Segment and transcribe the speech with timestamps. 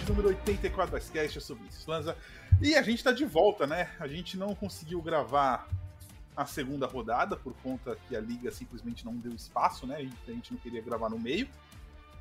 [0.00, 2.16] episódio número 84 do Icecast, eu sou Vinícius Lanza.
[2.60, 3.90] E a gente tá de volta, né?
[3.98, 5.68] A gente não conseguiu gravar
[6.36, 9.96] a segunda rodada por conta que a liga simplesmente não deu espaço, né?
[9.96, 11.48] A gente não queria gravar no meio.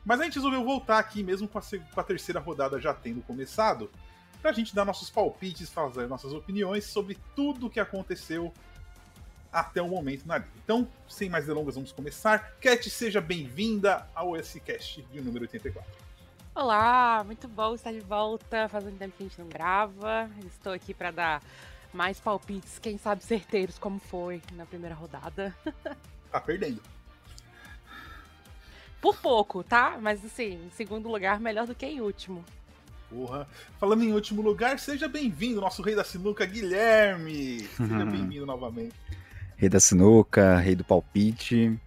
[0.06, 3.22] Mas a gente resolveu voltar aqui, mesmo com a, com a terceira rodada já tendo
[3.22, 3.90] começado,
[4.42, 8.54] pra gente dar nossos palpites, fazer nossas opiniões sobre tudo o que aconteceu
[9.52, 10.50] até o momento na liga.
[10.64, 12.56] Então, sem mais delongas, vamos começar.
[12.60, 16.09] Cat, seja bem-vinda ao SCast de número 84.
[16.62, 18.68] Olá, muito bom estar de volta.
[18.68, 20.30] Fazendo tempo que a gente não grava.
[20.46, 21.42] Estou aqui para dar
[21.94, 25.56] mais palpites, quem sabe certeiros, como foi na primeira rodada.
[26.30, 26.82] Tá perdendo.
[29.00, 29.98] Por pouco, tá?
[30.02, 32.44] Mas assim, em segundo lugar, melhor do que em último.
[33.10, 33.48] Porra.
[33.80, 37.62] Falando em último lugar, seja bem-vindo, nosso rei da sinuca, Guilherme.
[37.70, 38.94] Seja bem-vindo novamente.
[39.56, 41.80] Rei da sinuca, rei do palpite.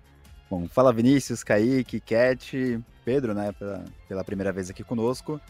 [0.52, 5.40] Bom, fala Vinícius, Kaique, Cat, Pedro, né, pela, pela primeira vez aqui conosco.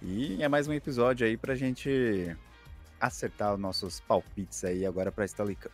[0.00, 2.34] E é mais um episódio aí pra gente
[2.98, 5.70] acertar os nossos palpites aí agora pra Stanley Cup.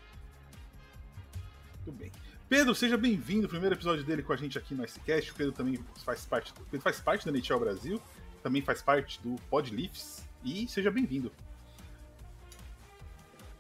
[1.87, 2.11] Muito bem.
[2.49, 3.49] Pedro, seja bem-vindo.
[3.49, 5.31] Primeiro episódio dele com a gente aqui no Icecast.
[5.31, 8.03] O Pedro também faz parte, Pedro faz parte da NHL Brasil,
[8.43, 10.25] também faz parte do Podleafs.
[10.43, 11.31] E seja bem-vindo.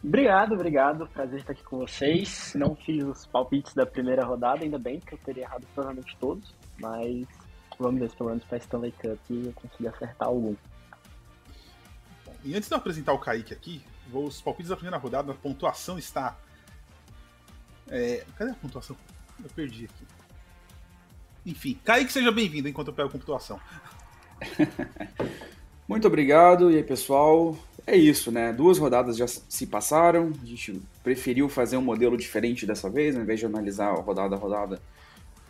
[0.06, 1.06] Obrigado, obrigado.
[1.08, 2.52] Prazer estar aqui com vocês.
[2.54, 6.54] Não fiz os palpites da primeira rodada, ainda bem que eu teria errado provavelmente todos,
[6.78, 7.26] mas
[7.78, 10.54] vamos ver se pelo menos para Stanley Cup eu consegui acertar algum.
[12.44, 13.82] E antes de eu apresentar o Kaique aqui,
[14.12, 16.36] os palpites da primeira rodada, a pontuação está.
[17.88, 18.26] É...
[18.36, 18.94] Cadê a pontuação?
[19.42, 20.06] Eu perdi aqui.
[21.46, 23.58] Enfim, Kaique, seja bem-vindo enquanto eu pego a pontuação.
[25.88, 27.56] Muito obrigado, e aí pessoal?
[27.86, 28.50] É isso, né?
[28.50, 33.22] Duas rodadas já se passaram, a gente preferiu fazer um modelo diferente dessa vez, ao
[33.22, 34.80] invés de analisar rodada a rodada,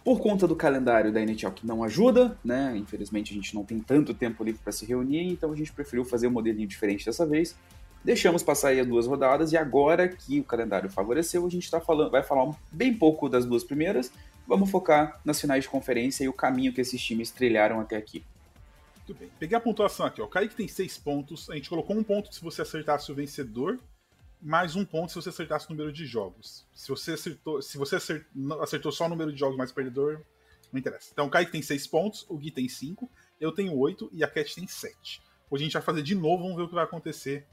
[0.03, 2.75] por conta do calendário da NHL que não ajuda, né?
[2.77, 6.05] Infelizmente a gente não tem tanto tempo livre para se reunir, então a gente preferiu
[6.05, 7.57] fazer um modelinho diferente dessa vez.
[8.05, 11.81] Deixamos passar aí as duas rodadas e agora que o calendário favoreceu, a gente tá
[11.81, 14.11] falando, vai falar bem pouco das duas primeiras,
[14.47, 18.25] vamos focar nas finais de conferência e o caminho que esses times trilharam até aqui.
[19.07, 19.31] Muito bem.
[19.39, 20.25] Peguei a pontuação aqui, ó.
[20.25, 21.51] O Kaique tem seis pontos.
[21.51, 23.79] A gente colocou um ponto se você acertasse o vencedor,
[24.41, 26.67] mais um ponto se você acertasse o número de jogos.
[26.73, 30.23] Se você acertou, se você acertou, só o número de jogos mais perdedor,
[30.73, 31.11] não interessa.
[31.13, 34.29] Então o Kaique tem seis pontos, o Gui tem cinco, eu tenho oito e a
[34.29, 35.23] Cat tem sete.
[35.51, 37.47] Hoje a gente vai fazer de novo, vamos ver o que vai acontecer.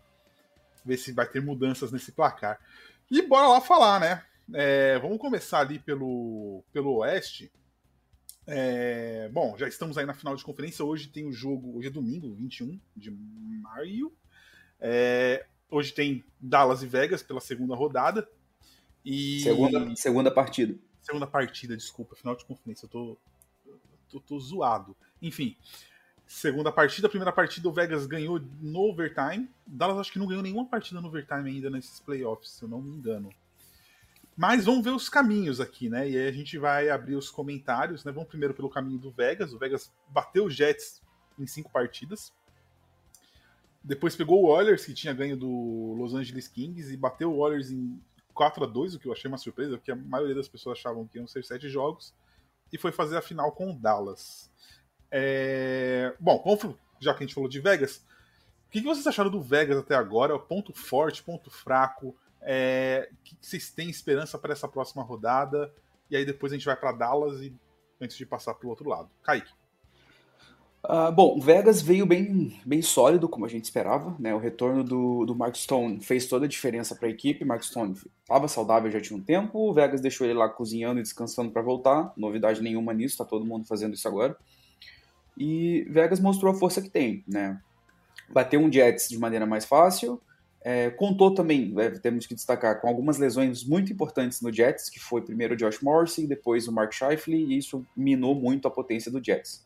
[0.86, 2.60] Ver se vai ter mudanças nesse placar.
[3.10, 4.24] E bora lá falar, né?
[4.54, 7.52] É, vamos começar ali pelo, pelo Oeste.
[8.48, 10.84] É, bom, já estamos aí na final de conferência.
[10.84, 14.12] Hoje tem o jogo, hoje é domingo, 21 de maio.
[14.80, 18.28] É, hoje tem Dallas e Vegas pela segunda rodada.
[19.06, 19.42] E...
[19.42, 20.76] Segunda, segunda partida.
[21.02, 22.86] Segunda partida, desculpa, final de conferência.
[22.86, 23.18] Eu tô,
[24.10, 24.96] tô, tô zoado.
[25.22, 25.56] Enfim,
[26.28, 27.10] segunda partida.
[27.10, 29.50] Primeira partida, o Vegas ganhou no overtime.
[29.66, 32.82] Dallas acho que não ganhou nenhuma partida no overtime ainda nesses playoffs, se eu não
[32.82, 33.30] me engano.
[34.36, 36.10] Mas vamos ver os caminhos aqui, né?
[36.10, 38.12] E aí a gente vai abrir os comentários, né?
[38.12, 39.54] Vamos primeiro pelo caminho do Vegas.
[39.54, 41.02] O Vegas bateu o Jets
[41.38, 42.34] em cinco partidas.
[43.84, 47.72] Depois pegou o Oilers, que tinha ganho do Los Angeles Kings, e bateu o Oilers
[47.72, 48.00] em
[48.34, 51.08] 4 a 2 o que eu achei uma surpresa, porque a maioria das pessoas achavam
[51.08, 52.14] que iam ser sete jogos.
[52.72, 54.50] E foi fazer a final com o Dallas.
[55.10, 56.16] É...
[56.20, 56.42] Bom,
[57.00, 58.06] já que a gente falou de Vegas,
[58.68, 60.40] o que vocês acharam do Vegas até agora?
[60.40, 62.16] Ponto forte, ponto fraco?
[62.42, 65.74] É, que vocês têm esperança para essa próxima rodada?
[66.10, 67.56] E aí depois a gente vai para Dallas e
[68.00, 69.10] antes de passar para o outro lado.
[69.24, 69.52] Kaique.
[70.84, 74.16] Uh, bom, Vegas veio bem, bem sólido, como a gente esperava.
[74.20, 74.34] Né?
[74.34, 77.46] O retorno do, do Mark Stone fez toda a diferença para a equipe.
[77.46, 79.60] Mark Stone estava saudável já tinha um tempo.
[79.60, 82.12] O Vegas deixou ele lá cozinhando e descansando para voltar.
[82.18, 84.36] Novidade nenhuma nisso, está todo mundo fazendo isso agora.
[85.38, 87.24] E Vegas mostrou a força que tem.
[87.28, 87.62] Né?
[88.28, 90.20] Bateu um Jets de maneira mais fácil.
[90.64, 95.00] É, contou também, é, temos que destacar, com algumas lesões muito importantes no Jets, que
[95.00, 99.12] foi primeiro o Josh Morrissey, depois o Mark Scheifele, e isso minou muito a potência
[99.12, 99.66] do Jets.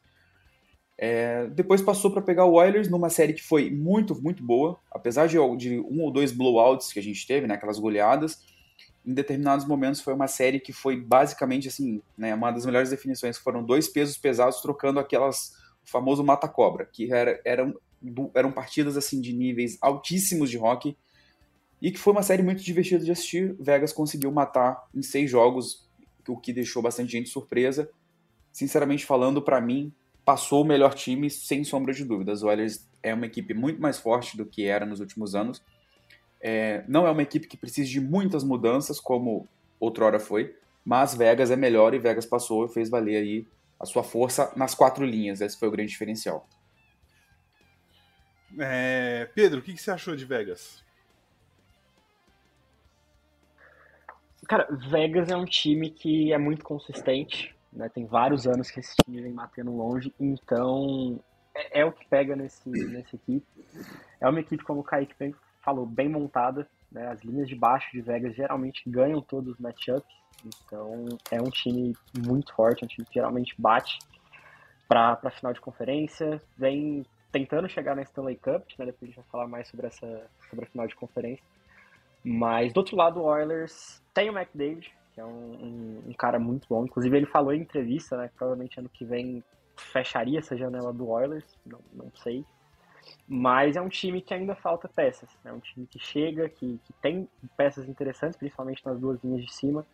[0.98, 5.28] É, depois passou para pegar o Oilers numa série que foi muito, muito boa, apesar
[5.28, 8.46] de, de, um ou dois blowouts que a gente teve, né, aquelas goleadas,
[9.06, 13.38] em determinados momentos foi uma série que foi basicamente assim, né, uma das melhores definições,
[13.38, 17.42] foram dois pesos pesados trocando aquelas, o famoso mata-cobra, que era,
[18.34, 20.98] eram partidas assim de níveis altíssimos de hockey
[21.82, 23.56] e que foi uma série muito divertida de assistir.
[23.60, 25.88] Vegas conseguiu matar em seis jogos,
[26.28, 27.90] o que deixou bastante gente surpresa.
[28.52, 29.94] Sinceramente falando, para mim,
[30.24, 32.42] passou o melhor time sem sombra de dúvidas.
[32.42, 35.62] O Oilers é uma equipe muito mais forte do que era nos últimos anos.
[36.42, 39.48] É, não é uma equipe que precisa de muitas mudanças, como
[39.80, 43.48] outrora foi, mas Vegas é melhor e Vegas passou e fez valer aí
[43.80, 45.42] a sua força nas quatro linhas.
[45.42, 46.48] Esse foi o grande diferencial.
[48.60, 50.84] É, Pedro, o que, que você achou de Vegas?
[54.48, 57.90] Cara, Vegas é um time que é muito consistente, né?
[57.90, 61.20] Tem vários anos que esse time vem batendo longe, então
[61.54, 63.46] é, é o que pega nesse, nessa equipe.
[64.22, 67.08] É uma equipe, como o Kaique bem falou, bem montada, né?
[67.08, 70.16] As linhas de baixo de Vegas geralmente ganham todos os matchups,
[70.46, 73.98] então é um time muito forte, é um time que geralmente bate
[74.88, 77.04] para final de conferência, vem
[77.36, 78.86] tentando chegar na Stanley Cup, né?
[78.86, 80.08] Depois a gente vai falar mais sobre essa
[80.50, 81.44] sobre a final de conferência.
[82.24, 86.40] Mas do outro lado, o Oilers tem o McDavid, que é um, um, um, cara
[86.40, 86.86] muito bom.
[86.86, 88.30] Inclusive, ele falou em entrevista, né?
[88.30, 89.44] Que provavelmente ano que vem
[89.76, 92.46] fecharia essa janela do Oilers, não, não sei.
[93.28, 95.30] Mas é um time que ainda falta peças.
[95.44, 97.28] É um time que chega, que, que tem
[97.58, 99.86] peças interessantes, principalmente nas duas linhas de cima,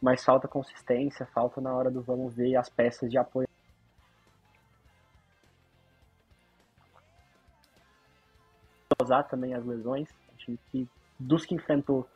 [0.00, 3.45] mas falta consistência, falta na hora do vamos ver as peças de apoio.
[9.02, 10.88] Usar também as lesões, um time que
[11.18, 12.08] dos que enfrentou,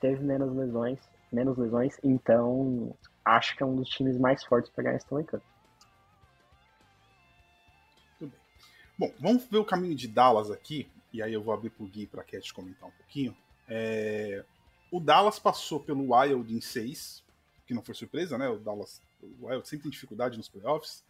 [0.00, 0.98] teve menos lesões,
[1.32, 2.94] menos lesões, então
[3.24, 5.42] acho que é um dos times mais fortes para ganhar Stanley Cup.
[8.98, 11.88] Bom, vamos ver o caminho de Dallas aqui, e aí eu vou abrir para o
[11.88, 13.36] Gui para a Cat comentar um pouquinho.
[13.68, 14.44] É...
[14.90, 17.22] O Dallas passou pelo Wild em 6,
[17.66, 18.48] que não foi surpresa, né?
[18.48, 21.04] O Dallas, o Wild sempre tem dificuldade nos playoffs.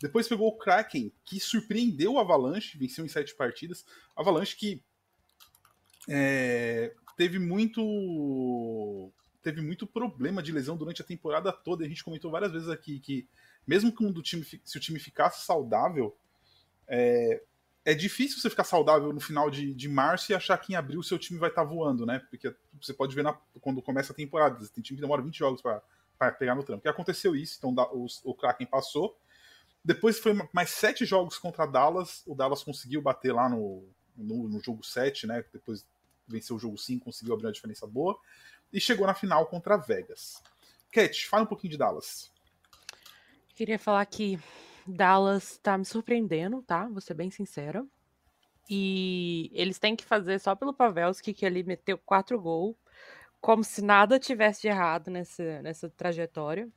[0.00, 3.84] Depois pegou o Kraken, que surpreendeu o Avalanche, venceu em 7 partidas.
[4.16, 4.82] Avalanche que
[6.08, 9.12] é, teve muito
[9.42, 11.84] teve muito problema de lesão durante a temporada toda.
[11.84, 13.28] A gente comentou várias vezes aqui que
[13.66, 16.16] mesmo que um do time, se o time ficasse saudável,
[16.88, 17.42] é,
[17.84, 21.00] é difícil você ficar saudável no final de, de março e achar que em abril
[21.00, 22.18] o seu time vai estar tá voando, né?
[22.30, 25.62] Porque você pode ver na, quando começa a temporada, tem time que demora 20 jogos
[25.62, 26.86] para pegar no trampo.
[26.86, 29.18] E aconteceu isso, então o, o Kraken passou.
[29.84, 34.60] Depois foi mais sete jogos contra Dallas, o Dallas conseguiu bater lá no, no, no
[34.60, 35.44] jogo 7, né?
[35.52, 35.86] Depois
[36.28, 38.18] venceu o jogo 5, conseguiu abrir uma diferença boa.
[38.72, 40.42] E chegou na final contra Vegas.
[40.92, 42.30] Cat, fala um pouquinho de Dallas.
[43.54, 44.38] Queria falar que
[44.86, 46.86] Dallas tá me surpreendendo, tá?
[46.86, 47.84] Vou ser bem sincera.
[48.68, 52.76] E eles têm que fazer só pelo Pavelski, que ele meteu quatro gols,
[53.40, 56.68] como se nada tivesse de errado nessa, nessa trajetória.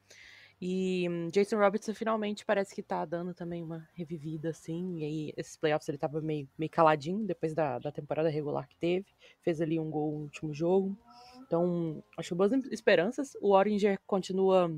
[0.66, 5.00] E hum, Jason Robertson finalmente parece que tá dando também uma revivida, assim.
[5.00, 8.78] E aí, esses playoffs ele tava meio, meio caladinho depois da, da temporada regular que
[8.78, 9.06] teve.
[9.42, 10.98] Fez ali um gol no último jogo.
[11.46, 13.36] Então, acho boas esperanças.
[13.42, 14.74] O Oringer continua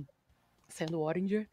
[0.68, 1.48] sendo o Oringer.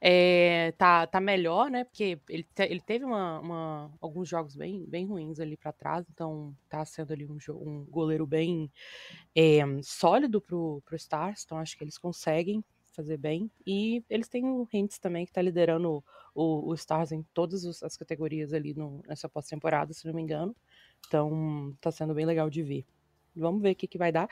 [0.00, 1.84] É, tá, tá melhor, né?
[1.84, 6.04] Porque ele, te, ele teve uma, uma, alguns jogos bem, bem ruins ali para trás,
[6.10, 8.68] então tá sendo ali um, um goleiro bem
[9.32, 12.64] é, sólido pro, pro Stars, então acho que eles conseguem
[13.00, 13.50] fazer bem.
[13.66, 16.04] E eles têm o Hintz também, que está liderando
[16.34, 20.54] o, o, Stars em todas as categorias ali no, nessa pós-temporada, se não me engano.
[21.06, 22.84] Então, tá sendo bem legal de ver.
[23.34, 24.28] Vamos ver o que, que vai dar.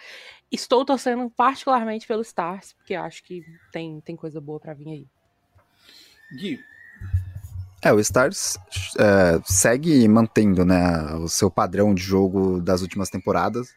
[0.50, 5.06] Estou torcendo particularmente pelo Stars, porque acho que tem, tem coisa boa para vir aí.
[6.36, 6.58] Gui.
[7.80, 8.58] É, o Stars
[8.98, 13.72] é, segue mantendo né, o seu padrão de jogo das últimas temporadas.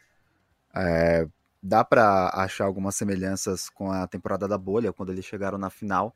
[0.75, 1.27] É,
[1.61, 6.15] dá para achar algumas semelhanças com a temporada da bolha, quando eles chegaram na final,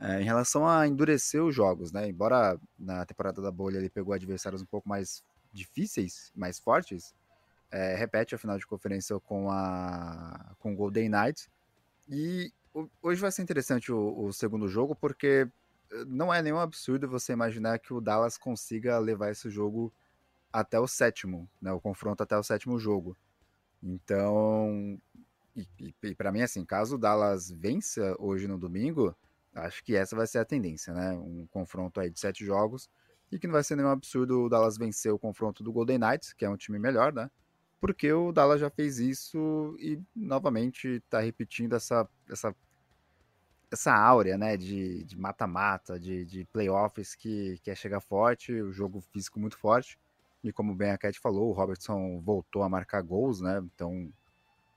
[0.00, 2.08] é, em relação a endurecer os jogos, né?
[2.08, 5.22] Embora na temporada da bolha ele pegou adversários um pouco mais
[5.52, 7.14] difíceis, mais fortes,
[7.70, 11.48] é, repete a final de conferência com a com o Golden Knights.
[12.08, 12.52] E
[13.02, 15.48] hoje vai ser interessante o, o segundo jogo, porque
[15.92, 19.92] eh, não é nenhum absurdo você imaginar que o Dallas consiga levar esse jogo
[20.52, 21.72] até o sétimo, né?
[21.72, 23.16] O confronto até o sétimo jogo.
[23.82, 24.98] Então,
[25.56, 29.14] e, e, e para mim, assim, caso o Dallas vença hoje no domingo,
[29.54, 31.12] acho que essa vai ser a tendência, né?
[31.12, 32.88] Um confronto aí de sete jogos
[33.30, 36.32] e que não vai ser nenhum absurdo o Dallas vencer o confronto do Golden Knights,
[36.32, 37.30] que é um time melhor, né?
[37.80, 42.54] Porque o Dallas já fez isso e novamente está repetindo essa, essa,
[43.70, 44.56] essa áurea, né?
[44.56, 49.98] De mata-mata, de, de, de playoffs que quer chegar forte, o jogo físico muito forte.
[50.42, 53.62] E como bem a Cat falou, o Robertson voltou a marcar gols, né?
[53.74, 54.12] Então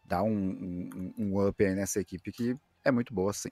[0.04, 3.50] dá um, um, um up aí nessa equipe que é muito boa, sim.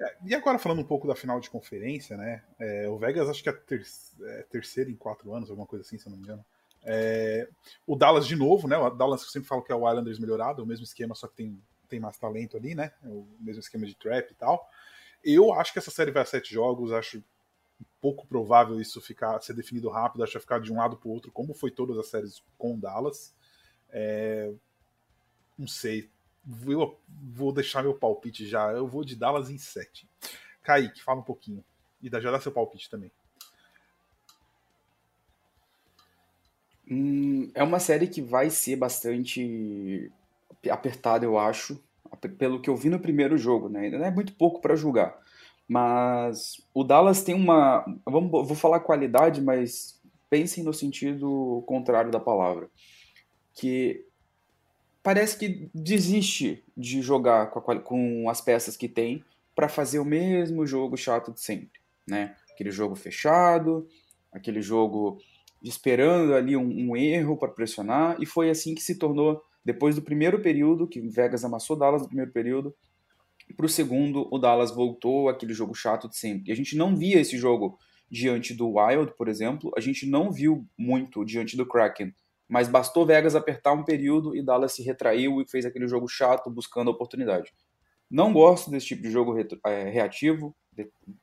[0.00, 2.42] É, e agora falando um pouco da final de conferência, né?
[2.58, 3.82] É, o Vegas acho que é, ter,
[4.22, 6.44] é terceiro em quatro anos, alguma coisa assim, se eu não me engano.
[6.84, 7.48] É,
[7.86, 8.76] o Dallas de novo, né?
[8.76, 11.36] O Dallas eu sempre falo que é o Islanders melhorado, o mesmo esquema, só que
[11.36, 12.92] tem, tem mais talento ali, né?
[13.04, 14.68] O mesmo esquema de trap e tal.
[15.22, 17.22] Eu acho que essa série vai a sete jogos, acho
[18.00, 21.12] pouco provável isso ficar ser definido rápido, acho que ficar de um lado para o
[21.12, 23.34] outro, como foi todas as séries com Dallas.
[23.90, 24.52] É,
[25.58, 26.10] não sei.
[26.66, 28.72] Eu vou deixar meu palpite já.
[28.72, 30.08] Eu vou de Dallas em 7.
[30.62, 31.64] Kaique, fala um pouquinho.
[32.02, 33.12] E já dá seu palpite também.
[36.90, 40.10] Hum, é uma série que vai ser bastante
[40.68, 41.82] apertada, eu acho,
[42.38, 43.82] pelo que eu vi no primeiro jogo, né?
[43.82, 45.16] Ainda é muito pouco para julgar.
[45.72, 47.82] Mas o Dallas tem uma.
[48.04, 49.98] Vamos, vou falar qualidade, mas
[50.28, 52.68] pensem no sentido contrário da palavra.
[53.54, 54.04] Que
[55.02, 59.24] parece que desiste de jogar com, a, com as peças que tem
[59.56, 62.36] para fazer o mesmo jogo chato de sempre, né?
[62.52, 63.88] Aquele jogo fechado,
[64.30, 65.16] aquele jogo
[65.62, 70.02] esperando ali um, um erro para pressionar, e foi assim que se tornou, depois do
[70.02, 72.74] primeiro período, que Vegas amassou Dallas no primeiro período,
[73.52, 76.50] para o segundo, o Dallas voltou aquele jogo chato de sempre.
[76.50, 77.78] E a gente não via esse jogo
[78.10, 82.14] diante do Wild, por exemplo, a gente não viu muito diante do Kraken,
[82.46, 86.50] mas bastou Vegas apertar um período e Dallas se retraiu e fez aquele jogo chato
[86.50, 87.50] buscando a oportunidade.
[88.10, 90.54] Não gosto desse tipo de jogo é, reativo,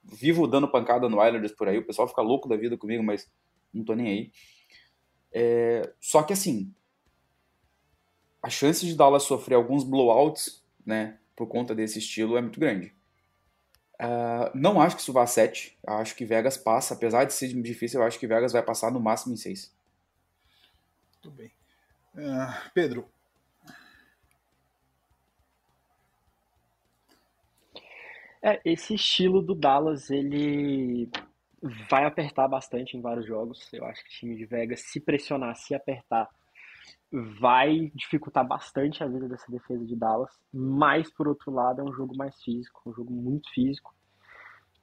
[0.03, 3.31] vivo dando pancada no Islanders por aí, o pessoal fica louco da vida comigo, mas
[3.71, 4.31] não tô nem aí.
[5.31, 6.73] É, só que assim,
[8.41, 12.93] a chance de Dallas sofrer alguns blowouts, né, por conta desse estilo é muito grande.
[13.95, 15.79] Uh, não acho que isso vá a 7.
[15.87, 18.99] Acho que Vegas passa, apesar de ser difícil, eu acho que Vegas vai passar no
[18.99, 19.73] máximo em 6.
[21.13, 21.53] Muito bem.
[22.13, 23.09] Uh, Pedro.
[28.41, 31.09] É, esse estilo do Dallas, ele
[31.89, 33.71] vai apertar bastante em vários jogos.
[33.71, 36.29] Eu acho que o time de Vegas, se pressionar, se apertar,
[37.11, 40.31] vai dificultar bastante a vida dessa defesa de Dallas.
[40.53, 43.93] Mas, por outro lado, é um jogo mais físico, um jogo muito físico,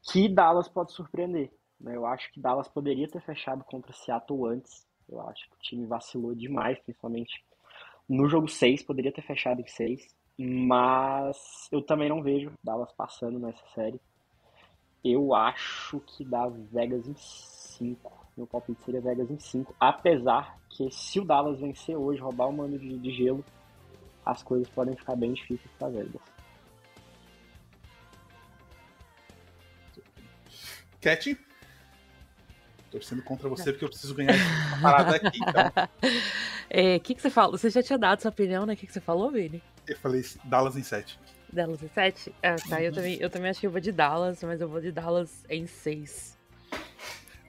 [0.03, 1.53] que Dallas pode surpreender.
[1.81, 1.97] Né?
[1.97, 4.87] Eu acho que Dallas poderia ter fechado contra Seattle antes.
[5.09, 7.45] Eu acho que o time vacilou demais, principalmente
[8.09, 10.15] no jogo 6, poderia ter fechado em 6.
[10.39, 14.01] Mas eu também não vejo Dallas passando nessa série.
[15.03, 18.26] Eu acho que dá Vegas em 5.
[18.37, 19.75] Meu palpite seria Vegas em 5.
[19.81, 23.43] Apesar que se o Dallas vencer hoje, roubar o mando de, de gelo,
[24.25, 26.21] as coisas podem ficar bem difíceis para Vegas.
[31.01, 31.39] Cat?
[32.91, 34.45] Torcendo contra você porque eu preciso ganhar essa
[34.83, 35.67] parada aqui, então.
[35.69, 35.89] O
[36.69, 37.57] é, que, que você falou?
[37.57, 38.75] Você já tinha dado sua opinião, né?
[38.75, 39.63] O que, que você falou, Vini?
[39.87, 41.19] Eu falei Dallas em 7.
[41.51, 42.35] Dallas em 7?
[42.43, 42.83] Ah, tá.
[42.83, 45.45] Eu também, eu também acho que eu vou de Dallas, mas eu vou de Dallas
[45.49, 46.36] em 6.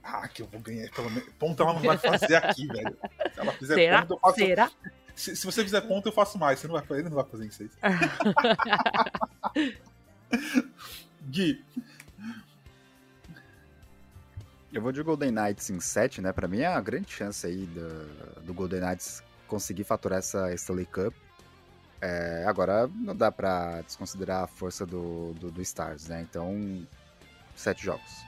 [0.09, 0.89] Ah, que eu vou ganhar.
[0.91, 1.29] Pelo menos.
[1.37, 2.97] Ponto ela não vai fazer aqui, velho.
[3.33, 4.01] Se ela fizer Será?
[4.01, 4.35] ponto, eu faço.
[4.35, 4.71] Será?
[5.13, 6.59] Se, se, você fizer ponto, eu faço mais.
[6.59, 7.71] Você não vai, ele não vai fazer em 6.
[11.29, 11.65] Gui.
[14.71, 16.31] Eu vou de Golden Knights em 7, né?
[16.31, 20.85] Pra mim é a grande chance aí do, do Golden Knights conseguir faturar essa Stanley
[20.85, 21.13] Cup.
[21.99, 26.21] É, agora não dá para desconsiderar a força do, do, do, Stars, né?
[26.21, 26.85] Então,
[27.55, 28.26] sete jogos.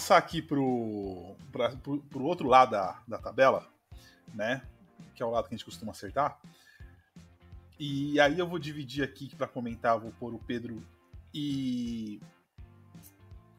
[0.00, 3.68] Passar aqui pro, pra, pro, pro outro lado da, da tabela,
[4.34, 4.62] né?
[5.14, 6.40] Que é o lado que a gente costuma acertar.
[7.78, 10.82] E aí eu vou dividir aqui para comentar, vou pôr o Pedro
[11.34, 12.18] e.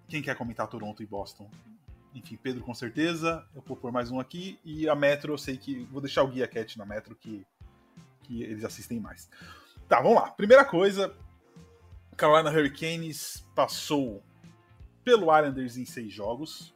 [0.07, 1.49] Quem quer comentar Toronto e Boston?
[2.13, 3.47] Enfim, Pedro com certeza.
[3.55, 4.59] Eu vou pôr mais um aqui.
[4.65, 5.85] E a Metro, eu sei que.
[5.91, 7.45] Vou deixar o Guia Cat na Metro, que,
[8.23, 9.29] que eles assistem mais.
[9.87, 10.31] Tá, vamos lá.
[10.31, 11.15] Primeira coisa:
[12.17, 14.23] Carolina Hurricanes passou
[15.03, 16.73] pelo Islanders em seis jogos.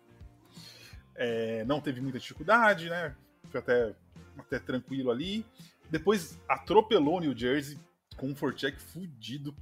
[1.15, 3.15] É, não teve muita dificuldade, né?
[3.49, 3.95] Foi até,
[4.37, 5.45] até tranquilo ali.
[5.89, 7.77] Depois atropelou o New Jersey
[8.17, 9.55] com um forecheck fudido.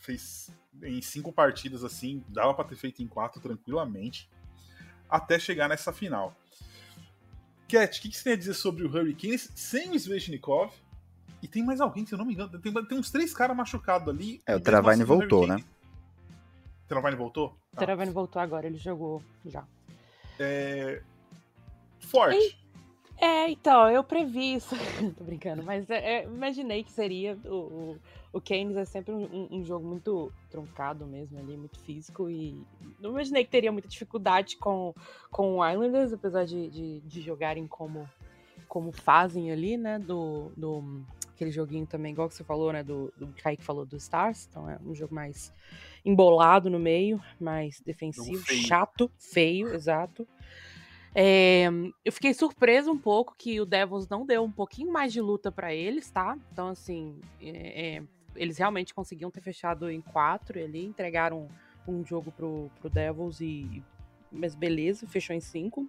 [0.00, 0.50] Fez
[0.82, 4.28] em cinco partidas assim, dava para ter feito em quatro tranquilamente.
[5.08, 6.36] Até chegar nessa final.
[7.68, 10.72] Cat, o que, que, você tem a dizer sobre o Hurricanes sem o Svechnikov?
[11.42, 12.58] E tem mais alguém, se eu não me engano.
[12.58, 14.40] Tem, tem uns três caras machucados ali.
[14.46, 15.62] É, o Travaine assim, voltou, né?
[16.88, 17.56] Travaine voltou?
[17.78, 17.86] Tá.
[17.86, 19.64] Travaine voltou agora, ele jogou já.
[20.38, 21.02] É...
[22.00, 22.36] Forte.
[22.36, 22.68] E...
[23.20, 24.74] É, então, eu previ isso.
[25.16, 27.36] Tô brincando, mas é, é, imaginei que seria.
[27.44, 27.98] O, o,
[28.34, 32.30] o Keynes é sempre um, um, jogo muito truncado mesmo ali, muito físico.
[32.30, 32.64] E
[33.00, 34.94] não imaginei que teria muita dificuldade com,
[35.30, 38.08] com o Islanders, apesar de, de, de jogarem como,
[38.68, 39.98] como fazem ali, né?
[39.98, 41.04] Do, do
[41.38, 42.82] aquele joguinho também, igual que você falou, né?
[42.82, 44.48] Do, do Kaique falou do Stars.
[44.50, 45.52] Então é um jogo mais
[46.04, 48.66] embolado no meio, mais defensivo, feio.
[48.66, 50.26] chato, feio, exato.
[51.14, 51.68] É,
[52.04, 55.50] eu fiquei surpreso um pouco que o Devils não deu um pouquinho mais de luta
[55.50, 56.36] pra eles, tá?
[56.52, 58.02] Então, assim, é, é,
[58.34, 61.48] eles realmente conseguiam ter fechado em quatro ali, entregaram
[61.86, 63.82] um jogo pro, pro Devils e.
[64.30, 65.88] Mas beleza, fechou em cinco.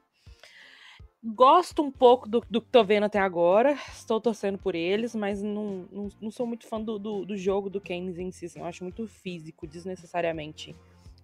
[1.21, 3.73] Gosto um pouco do, do que tô vendo até agora.
[3.91, 7.69] Estou torcendo por eles, mas não, não, não sou muito fã do, do, do jogo
[7.69, 8.45] do Keynes em si.
[8.45, 10.73] assim, eu acho muito físico, desnecessariamente.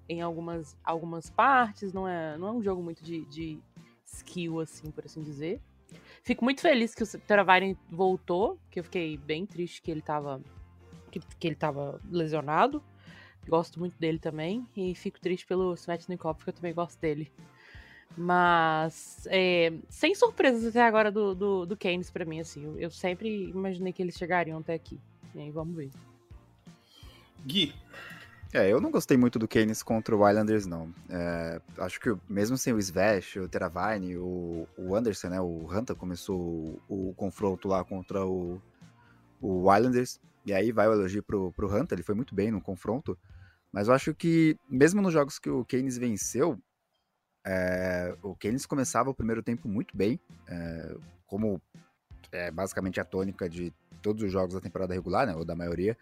[0.10, 1.94] Em algumas, algumas partes.
[1.94, 3.58] Não é, não é um jogo muito de, de
[4.06, 5.62] skill, assim, por assim dizer.
[6.24, 10.42] Fico muito feliz que o Travaren voltou, que eu fiquei bem triste que ele tava.
[11.10, 12.84] Que, que ele tava lesionado.
[13.48, 14.68] Gosto muito dele também.
[14.76, 17.32] E fico triste pelo Svetnikov, porque eu também gosto dele.
[18.18, 22.64] Mas, é, sem surpresas até agora do, do, do Keynes pra mim, assim.
[22.64, 25.00] Eu, eu sempre imaginei que eles chegariam até aqui.
[25.34, 25.92] E aí, vamos ver.
[27.46, 27.74] Gui,
[28.56, 30.90] É, eu não gostei muito do Keynes contra o Islanders, não.
[31.10, 35.94] É, acho que mesmo sem o Svesh, o Teravine, o, o Anderson, né, o Hunter
[35.94, 38.62] começou o, o confronto lá contra o,
[39.42, 42.62] o Islanders, e aí vai o elogio pro, pro Hunter, ele foi muito bem no
[42.62, 43.18] confronto,
[43.74, 46.58] mas eu acho que mesmo nos jogos que o Keynes venceu,
[47.46, 50.96] é, o Keynes começava o primeiro tempo muito bem, é,
[51.28, 51.62] como
[52.32, 53.72] é basicamente a tônica de
[54.02, 55.98] todos os jogos da temporada regular, né, ou da maioria,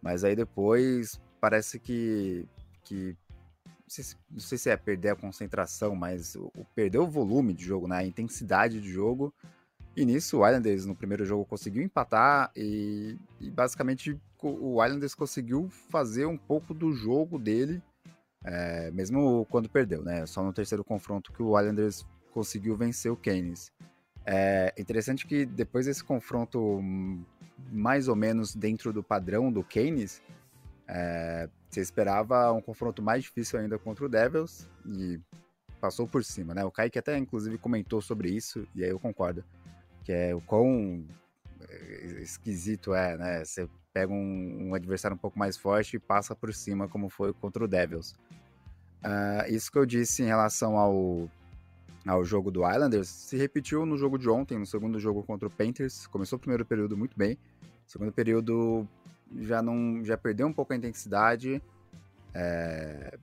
[0.00, 2.46] mas aí depois parece que,
[2.84, 3.16] que
[3.64, 7.06] não, sei se, não sei se é perder a concentração, mas o, o perder o
[7.06, 9.34] volume de jogo, né, a intensidade de jogo.
[9.96, 15.68] E nisso o Islanders no primeiro jogo conseguiu empatar e, e basicamente o Islanders conseguiu
[15.68, 17.82] fazer um pouco do jogo dele,
[18.44, 20.26] é, mesmo quando perdeu, né?
[20.26, 23.72] Só no terceiro confronto que o Islanders conseguiu vencer o Keynes.
[24.24, 27.24] É interessante que depois desse confronto hum,
[27.70, 30.22] mais ou menos dentro do padrão do Keynes,
[30.86, 35.20] é, você esperava um confronto mais difícil ainda contra o Devils e
[35.80, 36.64] passou por cima, né?
[36.64, 39.44] O Kaique até inclusive comentou sobre isso e aí eu concordo,
[40.04, 41.04] que é o quão
[41.68, 43.44] é, esquisito é, né?
[43.44, 47.32] Você pega um, um adversário um pouco mais forte e passa por cima como foi
[47.32, 48.14] contra o Devils.
[49.02, 51.28] Ah, isso que eu disse em relação ao,
[52.06, 55.50] ao jogo do Islanders se repetiu no jogo de ontem, no segundo jogo contra o
[55.50, 56.06] Panthers.
[56.06, 57.38] Começou o primeiro período muito bem.
[57.86, 58.86] Segundo período
[59.38, 61.62] já não já perdeu um pouco a intensidade.
[62.34, 63.18] é,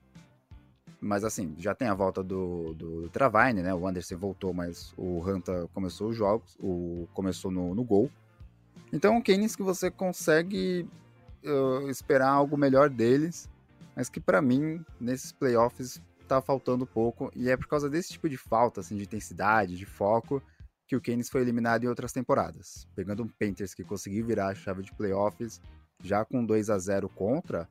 [1.00, 3.72] mas assim, já tem a volta do, do Travaine, né?
[3.72, 8.10] O Anderson voltou, mas o Hunter começou os jogos, o, começou no, no gol.
[8.92, 10.88] Então, o Keynes que você consegue
[11.44, 13.48] uh, esperar algo melhor deles,
[13.98, 17.32] mas que pra mim, nesses playoffs, tá faltando pouco.
[17.34, 20.40] E é por causa desse tipo de falta, assim, de intensidade, de foco,
[20.86, 22.86] que o Keynes foi eliminado em outras temporadas.
[22.94, 25.60] Pegando um Panthers que conseguiu virar a chave de playoffs,
[26.00, 27.68] já com 2 a 0 contra,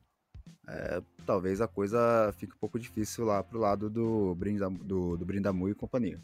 [0.68, 5.24] é, talvez a coisa fique um pouco difícil lá pro lado do, Brinda, do, do
[5.24, 6.20] Brindamu e companhia.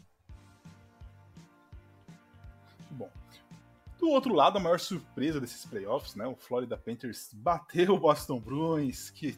[4.05, 6.27] Do outro lado, a maior surpresa desses playoffs, né?
[6.27, 9.09] O Florida Panthers bateu o Boston Bruins.
[9.17, 9.35] Que,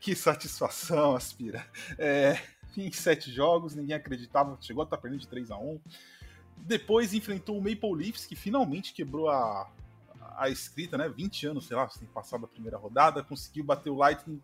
[0.00, 1.66] que satisfação, Aspira.
[1.98, 2.40] É,
[2.78, 5.78] em sete jogos, ninguém acreditava, chegou a estar perdendo de 3 a 1
[6.56, 9.70] Depois enfrentou o Maple Leafs, que finalmente quebrou a,
[10.38, 11.10] a escrita, né?
[11.10, 14.40] 20 anos, sei lá, sem passar da primeira rodada, conseguiu bater o Lightning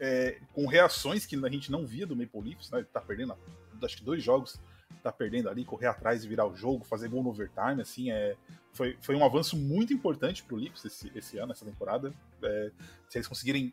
[0.00, 2.78] é, com reações que a gente não via do Maple Leafs, né?
[2.78, 3.36] Ele tá perdendo,
[3.82, 4.58] acho que dois jogos,
[5.02, 8.36] tá perdendo ali, correr atrás e virar o jogo, fazer gol no overtime, assim, é,
[8.72, 12.12] foi, foi um avanço muito importante pro Leafs esse, esse ano, essa temporada.
[12.42, 12.70] É,
[13.08, 13.72] se eles conseguirem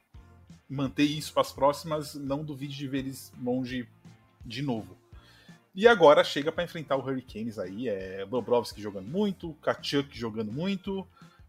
[0.70, 3.88] manter isso para as próximas, não duvide de ver eles longe
[4.44, 4.98] de novo.
[5.74, 11.06] E agora chega para enfrentar o Hurricanes aí, é Bobrovski jogando muito, Kachuk jogando muito,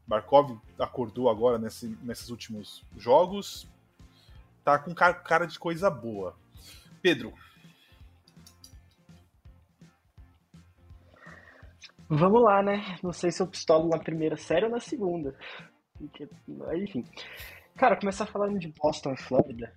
[0.07, 3.69] Barkov acordou agora nesse, nesses últimos jogos,
[4.65, 6.37] tá com cara de coisa boa.
[7.01, 7.33] Pedro,
[12.09, 12.97] Vamos lá, né?
[13.03, 15.35] Não sei se eu pistolo na primeira série ou na segunda.
[16.75, 17.05] Enfim.
[17.77, 19.73] Cara, começar falando de Boston e Flórida.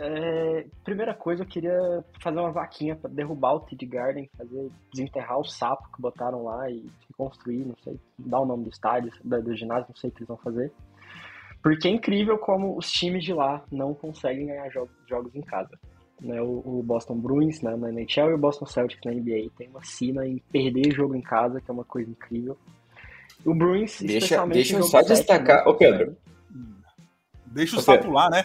[0.00, 5.38] É, primeira coisa, eu queria fazer uma vaquinha para derrubar o TD Garden, fazer desenterrar
[5.38, 9.56] o sapo que botaram lá e reconstruir, não sei, dar o nome do estádio, do
[9.56, 10.72] ginásio, não sei o que eles vão fazer.
[11.62, 15.76] Porque é incrível como os times de lá não conseguem ganhar jogos em casa.
[16.20, 19.68] Né, o, o Boston Bruins né, na NHL e o Boston Celtics na NBA tem
[19.68, 22.56] uma sina em perder jogo em casa, que é uma coisa incrível.
[23.44, 25.64] O Bruins, Deixa, especialmente deixa eu só sete, destacar.
[25.64, 25.70] né?
[25.70, 26.16] Ô, Pedro.
[27.46, 28.12] deixa o Ô, sapo Pedro.
[28.14, 28.44] lá, né?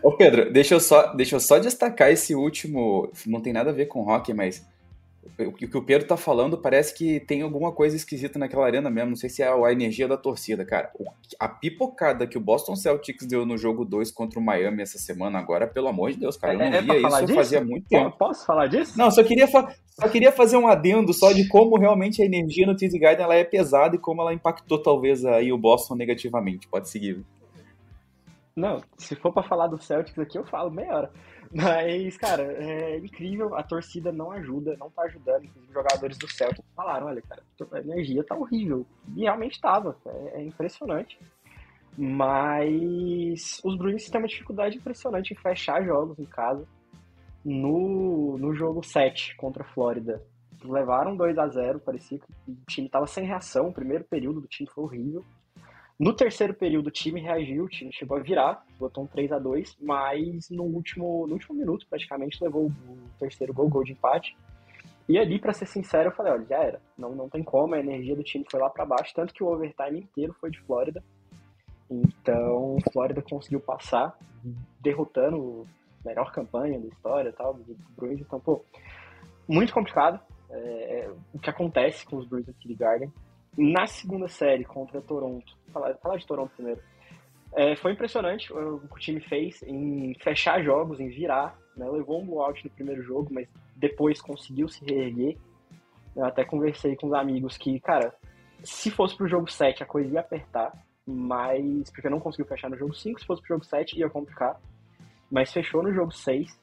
[0.00, 3.10] Ô, Pedro, deixa eu, só, deixa eu só destacar esse último.
[3.26, 4.64] Não tem nada a ver com hockey, mas
[5.38, 9.10] o que o Pedro tá falando parece que tem alguma coisa esquisita naquela arena mesmo.
[9.10, 10.90] Não sei se é a energia da torcida, cara.
[11.40, 15.38] A pipocada que o Boston Celtics deu no jogo 2 contra o Miami essa semana
[15.38, 16.54] agora, pelo amor de Deus, cara.
[16.54, 17.34] Eu não É- é pra via isso disso?
[17.34, 18.16] fazia muito tempo.
[18.16, 18.96] Posso falar disso?
[18.96, 22.76] Não, só queria, só queria fazer um adendo só de como realmente a energia no
[22.76, 26.68] TD Garden ela é pesada e como ela impactou talvez aí o Boston negativamente.
[26.68, 27.24] Pode seguir.
[28.56, 31.10] Não, se for pra falar do Celtics aqui, eu falo meia hora.
[31.54, 35.48] Mas, cara, é incrível, a torcida não ajuda, não tá ajudando.
[35.56, 38.84] Os jogadores do Celtics falaram: olha, cara, a energia tá horrível.
[39.16, 41.16] E realmente tava, é, é impressionante.
[41.96, 46.66] Mas os Bruins têm uma dificuldade impressionante em fechar jogos em casa.
[47.44, 50.20] No, no jogo 7 contra a Flórida,
[50.64, 53.68] levaram 2 a 0 parecia que o time tava sem reação.
[53.68, 55.24] O primeiro período do time foi horrível.
[55.98, 59.38] No terceiro período, o time reagiu, o time chegou a virar, botou um 3 a
[59.38, 64.36] 2 mas no último, no último minuto, praticamente, levou o terceiro gol, gol de empate.
[65.08, 66.80] E ali, pra ser sincero, eu falei, olha, já era.
[66.96, 69.48] Não, não tem como, a energia do time foi lá pra baixo, tanto que o
[69.48, 71.04] overtime inteiro foi de Flórida.
[71.90, 74.18] Então, Flórida conseguiu passar,
[74.80, 75.66] derrotando
[76.04, 78.20] a melhor campanha da história tal, do Bruins.
[78.20, 78.64] Então, pô,
[79.46, 80.18] muito complicado
[80.50, 80.56] é,
[81.00, 83.12] é, o que acontece com os Bruins aqui de Garden.
[83.56, 86.80] Na segunda série contra Toronto, falar, falar de Toronto primeiro,
[87.54, 91.56] é, foi impressionante o que o time fez em fechar jogos, em virar.
[91.76, 91.88] Né?
[91.88, 95.36] Levou um blowout no primeiro jogo, mas depois conseguiu se reerguer.
[96.16, 98.12] Eu até conversei com os amigos que, cara,
[98.62, 100.72] se fosse pro jogo 7 a coisa ia apertar,
[101.06, 101.90] mas.
[101.90, 104.60] Porque não conseguiu fechar no jogo 5, se fosse pro jogo 7 ia complicar.
[105.30, 106.60] Mas fechou no jogo 6.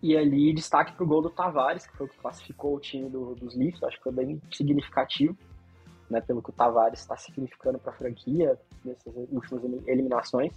[0.00, 3.36] E ali, destaque pro gol do Tavares, que foi o que classificou o time do,
[3.36, 5.36] dos Leafs, acho que foi bem significativo
[6.10, 10.52] né, pelo que o Tavares está significando para a franquia nessas últimas eliminações.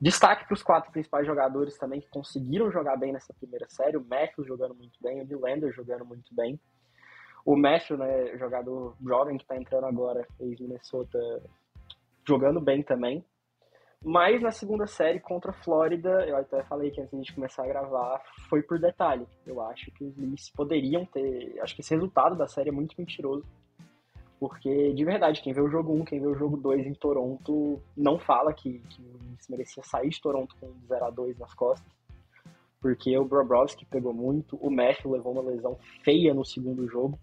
[0.00, 3.96] Destaque para os quatro principais jogadores também que conseguiram jogar bem nessa primeira série.
[3.96, 6.58] O Matthews jogando muito bem, o Nylander jogando muito bem.
[7.44, 11.18] O Matthews, né, jogador jovem que está entrando agora, ex-Minnesota,
[12.26, 13.24] jogando bem também.
[14.04, 17.34] Mas na segunda série contra a Flórida, eu até falei que antes de a gente
[17.34, 19.26] começar a gravar, foi por detalhe.
[19.46, 21.60] Eu acho que os Leafs poderiam ter.
[21.60, 23.46] Acho que esse resultado da série é muito mentiroso.
[24.42, 27.80] Porque, de verdade, quem vê o jogo 1, quem vê o jogo 2 em Toronto,
[27.96, 31.88] não fala que, que o Leafs merecia sair de Toronto com 0x2 nas costas.
[32.80, 37.16] Porque o Bobrovski pegou muito, o Matthew levou uma lesão feia no segundo jogo.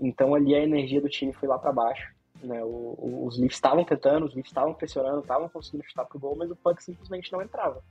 [0.00, 2.12] Então ali a energia do time foi lá para baixo.
[2.42, 2.60] Né?
[2.64, 6.34] O, o, os Leafs estavam tentando, os Leafs estavam pressionando, estavam conseguindo chutar pro gol,
[6.34, 7.84] mas o puck simplesmente não entrava.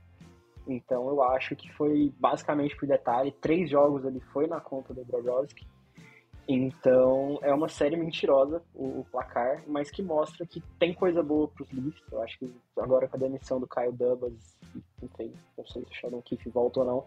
[0.68, 3.32] Então eu acho que foi basicamente por detalhe.
[3.32, 5.66] Três jogos ali foi na conta do Bobrovski.
[6.48, 11.62] Então é uma série mentirosa o, placar, mas que mostra que tem coisa boa para
[11.62, 12.02] os Leafs.
[12.10, 14.58] Eu acho que agora com a demissão do Kyle Dubas,
[15.02, 17.04] enfim, não sei se o Sheldon Keefe volta ou não,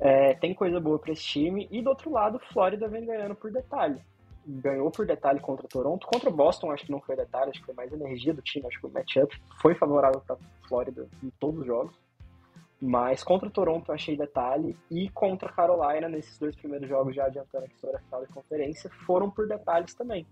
[0.00, 1.68] é, tem coisa boa para esse time.
[1.70, 4.00] E do outro lado, Flórida vem ganhando por detalhe.
[4.46, 7.74] Ganhou por detalhe contra Toronto, contra Boston acho que não foi detalhe, acho que foi
[7.74, 10.36] mais energia do time, acho que o matchup foi favorável para
[10.68, 12.03] Flórida em todos os jogos.
[12.86, 17.14] Mas contra o Toronto eu achei detalhe e contra a Carolina, nesses dois primeiros jogos,
[17.16, 20.26] já adiantando aqui sobre a final da conferência, foram por detalhes também.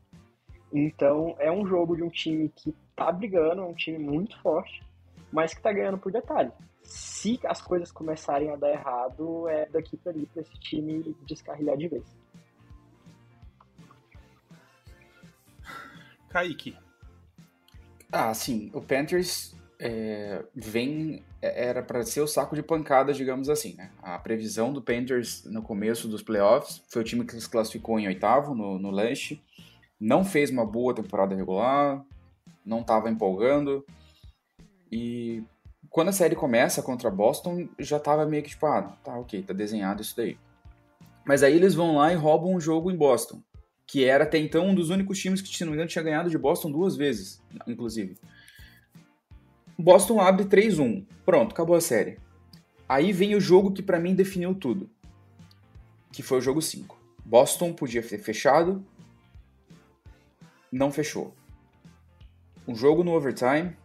[0.70, 4.86] Então é um jogo de um time que tá brigando, é um time muito forte,
[5.32, 6.52] mas que tá ganhando por detalhe.
[6.82, 11.78] Se as coisas começarem a dar errado, é daqui para ali para esse time descarrilhar
[11.78, 12.04] de vez.
[16.28, 16.76] Kaique.
[18.12, 23.74] Ah, sim, o Panthers é, vem era para ser o saco de pancadas, digamos assim.
[23.74, 23.90] Né?
[24.00, 28.07] A previsão do Panthers no começo dos playoffs foi o time que se classificou em
[28.07, 29.42] oitavo no, no leste,
[30.00, 32.05] não fez uma boa temporada regular,
[32.64, 33.85] não estava empolgando
[34.90, 35.42] e
[35.90, 39.52] quando a série começa contra Boston já estava meio que tipo ah tá ok tá
[39.52, 40.38] desenhado isso daí.
[41.24, 43.40] Mas aí eles vão lá e roubam um jogo em Boston,
[43.87, 46.31] que era até então um dos únicos times que se não me engano tinha ganhado
[46.31, 48.16] de Boston duas vezes, inclusive.
[49.78, 51.06] Boston abre 3-1.
[51.24, 52.18] Pronto, acabou a série.
[52.88, 54.90] Aí vem o jogo que para mim definiu tudo.
[56.12, 56.98] Que foi o jogo 5.
[57.24, 58.85] Boston podia ter fechado.
[60.70, 61.35] Não fechou.
[62.66, 63.76] Um jogo no overtime.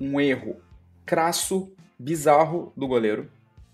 [0.00, 0.56] Um erro
[1.04, 3.30] crasso, bizarro do goleiro.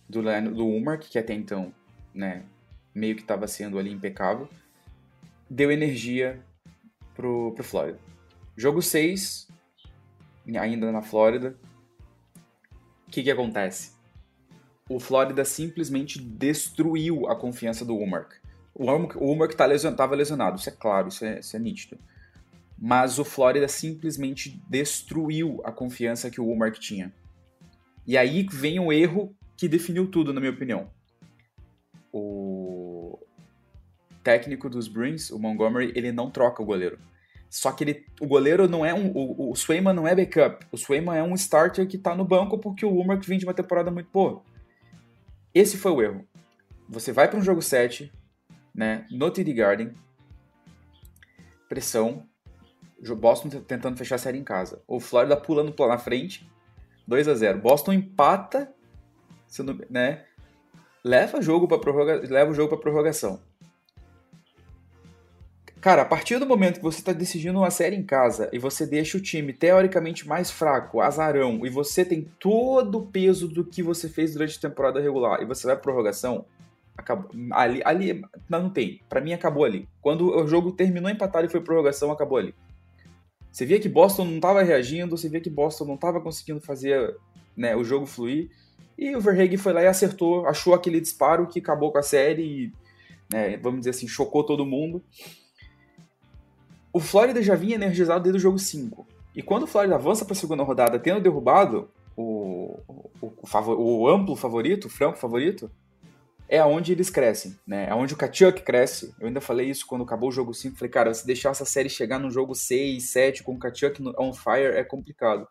[0.08, 1.72] Do, do Umark, que até então,
[2.14, 2.44] né,
[2.94, 4.48] meio que estava sendo ali impecável.
[5.48, 6.42] Deu energia
[7.14, 7.98] pro, pro Flórida.
[8.56, 9.48] Jogo 6,
[10.58, 11.56] ainda na Flórida.
[13.06, 13.92] O que, que acontece?
[14.88, 18.34] O Flórida simplesmente destruiu a confiança do Umark.
[18.74, 21.98] O Umark tá lesion, lesionado, isso é claro, isso é, isso é nítido.
[22.78, 27.12] Mas o Flórida simplesmente destruiu a confiança que o Umark tinha.
[28.06, 30.90] E aí vem o erro que definiu tudo, na minha opinião.
[32.12, 33.18] O,
[34.22, 36.98] técnico dos Bruins, o Montgomery, ele não troca o goleiro.
[37.52, 39.12] Só que ele, o goleiro não é um.
[39.14, 40.66] O, o Swayman não é backup.
[40.72, 43.52] O Swayman é um starter que tá no banco porque o Ulmer vem de uma
[43.52, 44.42] temporada muito boa.
[45.54, 46.26] Esse foi o erro.
[46.88, 48.10] Você vai para um jogo 7,
[48.74, 49.06] né?
[49.10, 49.92] No TD Garden.
[51.68, 52.26] Pressão.
[53.18, 54.82] Boston tentando fechar a série em casa.
[54.88, 56.50] O Florida pulando na frente.
[57.06, 58.72] 2 a 0 Boston empata.
[59.90, 60.24] Né?
[61.04, 62.22] Leva, jogo pra prorroga...
[62.30, 63.42] leva o jogo para prorrogação.
[65.82, 68.86] Cara, a partir do momento que você está decidindo uma série em casa e você
[68.86, 73.82] deixa o time teoricamente mais fraco, azarão, e você tem todo o peso do que
[73.82, 76.44] você fez durante a temporada regular e você vai para prorrogação,
[76.96, 79.00] acabou, ali, ali não, tem.
[79.08, 79.88] Para mim acabou ali.
[80.00, 82.54] Quando o jogo terminou empatado e foi prorrogação, acabou ali.
[83.50, 87.16] Você via que Boston não estava reagindo, você via que Boston não estava conseguindo fazer
[87.56, 88.50] né, o jogo fluir.
[88.96, 92.42] E o Verhage foi lá e acertou, achou aquele disparo que acabou com a série
[92.44, 92.72] e,
[93.28, 95.02] né, vamos dizer assim, chocou todo mundo
[96.92, 99.06] o Flórida já vinha energizado desde o jogo 5.
[99.34, 104.08] E quando o Flórida avança para a segunda rodada, tendo derrubado o, o, o, o,
[104.08, 105.70] amplo favorito, o franco favorito,
[106.46, 107.86] é onde eles crescem, né?
[107.88, 109.14] É onde o Kachuk cresce.
[109.18, 110.76] Eu ainda falei isso quando acabou o jogo 5.
[110.76, 114.34] Falei, cara, se deixar essa série chegar no jogo 6, 7 com o Kachuk on
[114.34, 115.48] fire é complicado.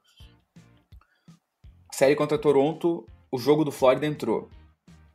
[1.91, 4.47] Série contra Toronto, o jogo do Flórida entrou.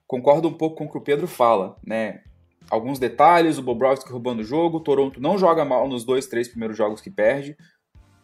[0.08, 2.22] Concordo um pouco com o que o Pedro fala, né?
[2.70, 6.48] Alguns detalhes, o Bobrovski roubando o jogo, o Toronto não joga mal nos dois, três
[6.48, 7.57] primeiros jogos que perde,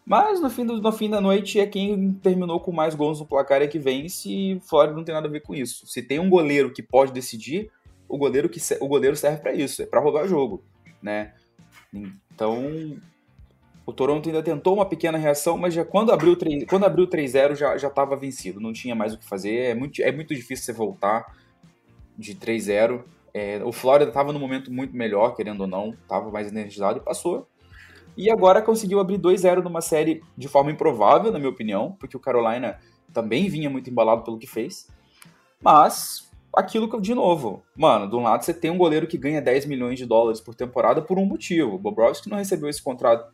[0.05, 3.25] mas no fim, do, no fim da noite é quem terminou com mais gols no
[3.25, 5.87] placar é que vence e Flórida não tem nada a ver com isso.
[5.87, 7.71] Se tem um goleiro que pode decidir,
[8.07, 10.61] o goleiro, que, o goleiro serve para isso, é para roubar jogo,
[11.01, 11.33] né?
[11.93, 12.99] Então,
[13.85, 17.55] o Toronto ainda tentou uma pequena reação, mas já quando abriu 3, quando abriu 3-0
[17.55, 20.65] já já estava vencido, não tinha mais o que fazer, é muito, é muito difícil
[20.65, 21.33] você voltar
[22.17, 23.03] de 3-0.
[23.33, 27.01] É, o Flórida estava num momento muito melhor, querendo ou não, estava mais energizado e
[27.01, 27.47] passou.
[28.15, 32.19] E agora conseguiu abrir 2-0 numa série de forma improvável, na minha opinião, porque o
[32.19, 32.79] Carolina
[33.11, 34.87] também vinha muito embalado pelo que fez.
[35.59, 39.41] Mas, aquilo que, de novo, mano, de um lado você tem um goleiro que ganha
[39.41, 41.75] 10 milhões de dólares por temporada por um motivo.
[41.75, 43.33] O Bobrovski não recebeu esse contrato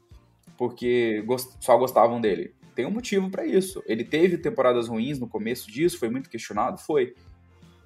[0.57, 1.25] porque
[1.59, 2.53] só gostavam dele.
[2.75, 3.83] Tem um motivo para isso.
[3.85, 7.13] Ele teve temporadas ruins no começo disso, foi muito questionado, foi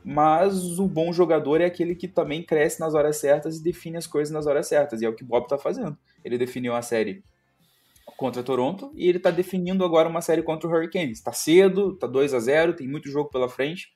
[0.04, 4.08] mas o bom jogador é aquele que também cresce nas horas certas e define as
[4.08, 5.98] coisas nas horas certas, e é o que Bob está fazendo.
[6.24, 7.24] Ele definiu a série
[8.18, 11.18] contra Toronto e ele está definindo agora uma série contra o Hurricanes.
[11.18, 13.92] Está cedo, está 2 a 0 tem muito jogo pela frente,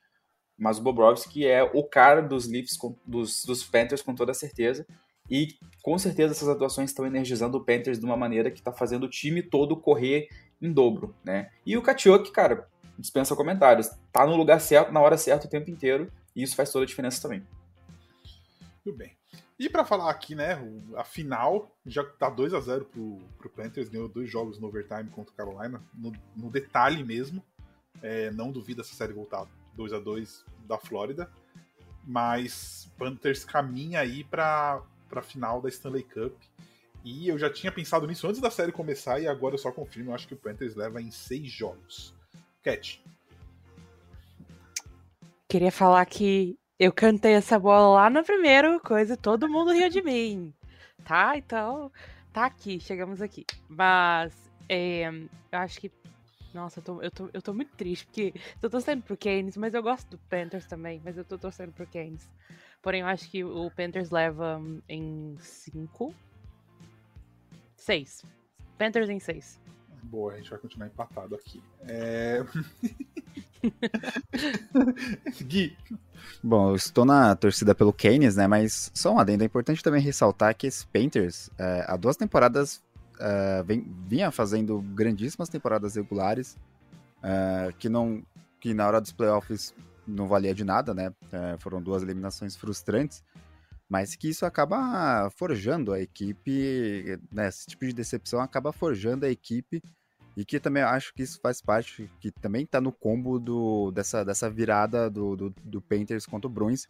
[0.56, 4.86] mas o Bobrovski é o cara dos Leafs, dos, dos Panthers com toda certeza,
[5.30, 5.48] e
[5.82, 9.10] com certeza essas atuações estão energizando o Panthers de uma maneira que está fazendo o
[9.10, 10.28] time todo correr
[10.60, 11.50] em dobro, né?
[11.64, 12.66] E o Kachuk, cara,
[12.98, 13.88] dispensa comentários.
[14.12, 16.86] Tá no lugar certo, na hora certa o tempo inteiro, e isso faz toda a
[16.86, 17.46] diferença também.
[18.84, 19.16] Muito bem.
[19.58, 20.56] E para falar aqui, né,
[20.96, 25.10] a final já tá 2 a 0 pro, pro Panthers, ganhou dois jogos no overtime
[25.10, 27.42] contra o Carolina, no, no detalhe mesmo.
[28.00, 31.28] É, não duvido essa série voltar 2 a 2 da Flórida,
[32.04, 34.80] mas Panthers caminha aí para
[35.10, 36.34] a final da Stanley Cup.
[37.04, 40.10] E eu já tinha pensado nisso antes da série começar e agora eu só confirmo,
[40.10, 42.14] eu acho que o Panthers leva em seis jogos.
[42.68, 43.02] Cat.
[45.48, 50.02] Queria falar que eu cantei essa bola lá no primeiro coisa, todo mundo riu de
[50.02, 50.52] mim.
[51.04, 51.36] Tá?
[51.38, 51.90] Então,
[52.32, 53.46] tá aqui, chegamos aqui.
[53.68, 54.34] Mas
[54.68, 55.90] é, eu acho que.
[56.52, 59.74] Nossa, eu tô, eu, tô, eu tô muito triste, porque tô torcendo pro Keynes, mas
[59.74, 62.28] eu gosto do Panthers também, mas eu tô torcendo pro Keynes.
[62.82, 66.14] Porém, eu acho que o Panthers leva em 5.
[67.76, 68.24] 6.
[68.78, 69.67] Panthers em 6.
[70.10, 71.62] Boa, a gente vai continuar empatado aqui.
[71.82, 72.42] É...
[75.44, 75.76] Gui.
[76.42, 78.46] Bom, eu estou na torcida pelo Keynes, né?
[78.46, 79.42] Mas só um adendo.
[79.42, 82.82] É importante também ressaltar que esse Painters, é, há duas temporadas,
[83.20, 86.56] é, vem, vinha fazendo grandíssimas temporadas regulares,
[87.22, 88.22] é, que não
[88.60, 89.74] que na hora dos playoffs
[90.06, 91.12] não valia de nada, né?
[91.30, 93.22] É, foram duas eliminações frustrantes
[93.88, 97.48] mas que isso acaba forjando a equipe, né?
[97.48, 99.82] Esse tipo de decepção acaba forjando a equipe
[100.36, 104.24] e que também acho que isso faz parte, que também tá no combo do, dessa,
[104.24, 106.86] dessa virada do, do, do Painters contra o Bruins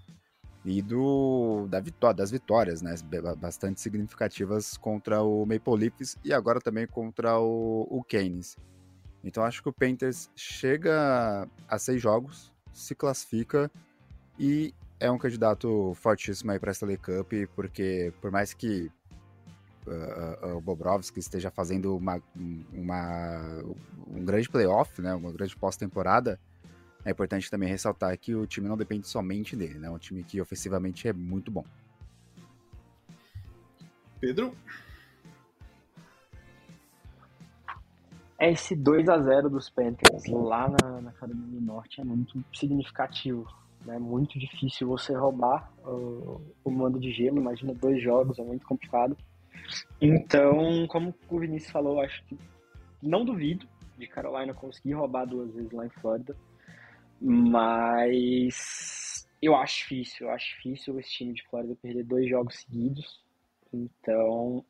[0.65, 2.95] e do, da vitória, das vitórias, né?
[3.39, 8.57] Bastante significativas contra o Maple Leafs e agora também contra o, o Canes.
[9.23, 13.71] Então acho que o Painters chega a seis jogos, se classifica
[14.39, 18.91] e é um candidato fortíssimo aí para essa Stanley Cup, porque por mais que
[19.87, 22.21] uh, o Bobrovski esteja fazendo uma,
[22.73, 23.63] uma,
[24.07, 26.39] um grande playoff, né, uma grande pós-temporada,
[27.05, 29.87] é importante também ressaltar que o time não depende somente dele, né?
[29.87, 31.65] É um time que ofensivamente é muito bom.
[34.21, 34.55] Pedro?
[38.39, 43.47] Esse 2 a 0 dos Panthers lá na, na Carolina do Norte é muito significativo.
[43.89, 47.39] É muito difícil você roubar o, o mando de gelo.
[47.39, 49.17] Imagina dois jogos, é muito complicado.
[50.01, 52.39] Então, como o Vinícius falou, acho que
[53.03, 56.37] não duvido de Carolina conseguir roubar duas vezes lá em Flórida.
[57.21, 63.25] Mas eu acho difícil, eu acho difícil esse time de Flórida perder dois jogos seguidos.
[63.73, 64.65] Então,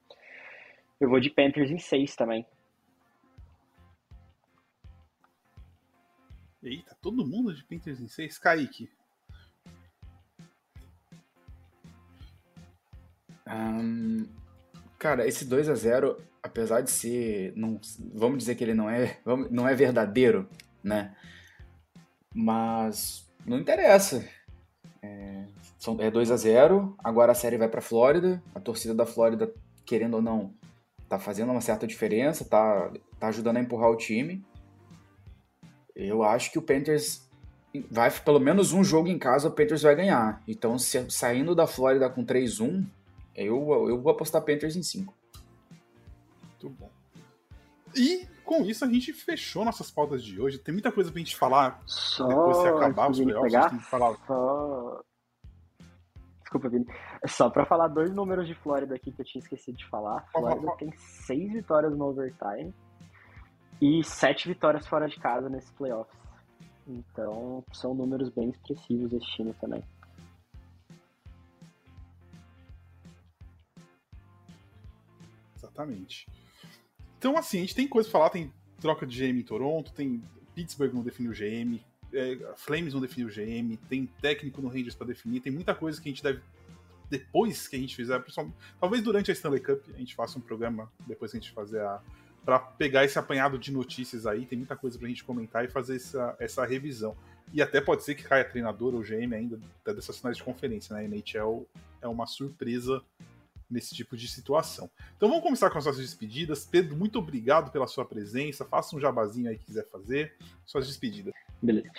[1.01, 2.47] eu vou de Panthers em seis também.
[6.63, 8.91] Eita, todo mundo de Panthers em seis, Kaique.
[13.49, 14.27] Um,
[14.99, 17.53] cara, esse 2 a 0 apesar de ser.
[17.57, 17.81] Não,
[18.15, 19.19] vamos dizer que ele não é,
[19.51, 20.49] não é verdadeiro,
[20.83, 21.15] né?
[22.35, 24.25] Mas não interessa.
[25.03, 25.45] É,
[25.79, 28.43] são, é 2 a 0 agora a série vai para Flórida.
[28.55, 29.53] A torcida da Flórida,
[29.87, 30.53] querendo ou não,
[31.09, 34.45] tá fazendo uma certa diferença, tá, tá ajudando a empurrar o time.
[35.95, 37.29] Eu acho que o Panthers
[37.91, 40.43] vai, pelo menos um jogo em casa, o Panthers vai ganhar.
[40.47, 42.87] Então, se, saindo da Flórida com 3-1,
[43.45, 45.15] eu, eu vou apostar Panthers em 5.
[46.43, 46.91] Muito bom.
[47.95, 50.59] E com isso a gente fechou nossas pautas de hoje.
[50.59, 53.53] Tem muita coisa pra gente falar Só depois que acabar os playoffs.
[53.53, 54.17] pegar, tem que falar.
[54.27, 55.03] Só...
[56.41, 56.87] Desculpa, Vini.
[57.27, 60.27] Só pra falar dois números de Flórida aqui que eu tinha esquecido de falar.
[60.33, 62.75] Flórida tem seis vitórias no overtime
[63.81, 66.17] e sete vitórias fora de casa nesses playoffs.
[66.87, 69.85] Então, são números bem expressivos desse time também.
[75.79, 76.27] Exatamente.
[77.19, 80.23] Então, assim, a gente tem coisa pra falar, tem troca de GM em Toronto, tem
[80.55, 81.81] Pittsburgh não definiu GM,
[82.13, 86.09] é, Flames não definiu GM, tem técnico no Rangers pra definir, tem muita coisa que
[86.09, 86.41] a gente deve.
[87.09, 88.23] Depois que a gente fizer,
[88.79, 91.81] talvez durante a Stanley Cup, a gente faça um programa depois que a gente fazer
[91.81, 92.03] a.
[92.45, 95.97] pra pegar esse apanhado de notícias aí, tem muita coisa pra gente comentar e fazer
[95.97, 97.17] essa, essa revisão.
[97.53, 100.95] E até pode ser que caia treinador ou GM ainda até dessas finais de conferência,
[100.95, 101.01] né?
[101.01, 101.67] A NHL
[102.03, 103.03] é uma surpresa
[103.71, 104.91] nesse tipo de situação.
[105.17, 106.65] Então vamos começar com as nossas despedidas.
[106.65, 108.65] Pedro, muito obrigado pela sua presença.
[108.65, 110.35] Faça um jabazinho aí que quiser fazer.
[110.65, 111.35] Suas despedidas.
[111.63, 111.91] Beleza.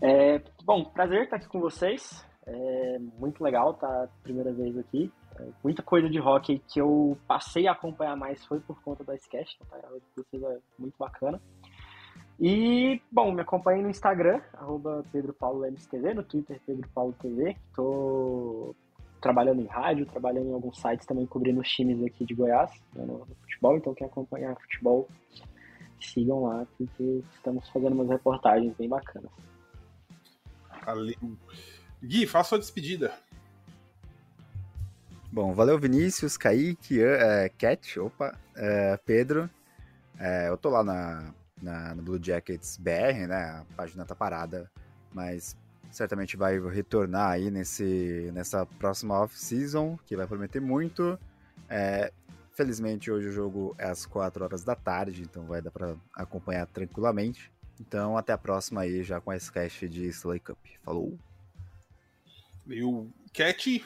[0.00, 2.24] É, bom, prazer estar aqui com vocês.
[2.44, 5.12] É muito legal estar primeira vez aqui.
[5.38, 9.14] É, muita coisa de hockey que eu passei a acompanhar mais foi por conta da
[9.14, 9.54] Sketch.
[9.60, 11.40] Então, tá, vocês é muito bacana.
[12.40, 17.14] E, bom, me acompanhe no Instagram, arroba Pedro Paulo Lemes TV, no Twitter Pedro Paulo
[17.20, 17.56] TV.
[17.74, 18.74] Tô
[19.22, 23.06] trabalhando em rádio, trabalhando em alguns sites também cobrindo os times aqui de Goiás, né,
[23.06, 23.76] no, no futebol.
[23.76, 25.08] Então, quem acompanhar futebol,
[26.00, 29.30] sigam lá, porque estamos fazendo umas reportagens bem bacanas.
[30.84, 31.14] Valeu.
[32.02, 33.12] Gui, faça sua despedida.
[35.30, 39.48] Bom, valeu Vinícius, Kaique, é, Cat, opa, é, Pedro.
[40.18, 41.32] É, eu tô lá na,
[41.62, 43.36] na, no Blue Jackets BR, né?
[43.36, 44.70] A página tá parada,
[45.14, 45.56] mas
[45.92, 51.18] certamente vai retornar aí nesse, nessa próxima off-season, que vai prometer muito.
[51.68, 52.12] É,
[52.52, 56.66] felizmente hoje o jogo é às 4 horas da tarde, então vai dar para acompanhar
[56.66, 57.52] tranquilamente.
[57.80, 60.58] Então até a próxima aí, já com esse cast de Stanley Cup.
[60.82, 61.18] Falou!
[62.68, 63.84] Eu, Cat,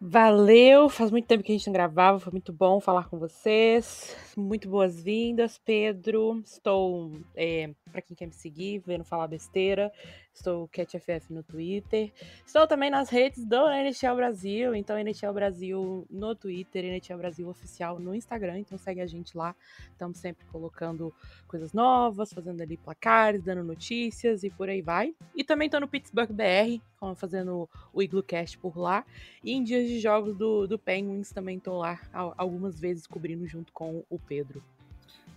[0.00, 4.16] Valeu, faz muito tempo que a gente não gravava, foi muito bom falar com vocês.
[4.36, 6.40] Muito boas-vindas, Pedro.
[6.46, 9.90] Estou, é, para quem quer me seguir, vendo falar besteira,
[10.32, 12.12] estou CatFF no Twitter.
[12.46, 17.98] Estou também nas redes do NHL Brasil, então NHL Brasil no Twitter, NHL Brasil Oficial
[17.98, 19.52] no Instagram, então segue a gente lá.
[19.90, 21.12] Estamos sempre colocando
[21.48, 25.12] coisas novas, fazendo ali placares, dando notícias e por aí vai.
[25.34, 26.80] E também estou no Pittsburgh BR,
[27.16, 29.04] fazendo o Iglocast por lá.
[29.42, 32.00] E em dias de jogos do, do Penguins também estou lá
[32.36, 34.62] algumas vezes cobrindo junto com o Pedro.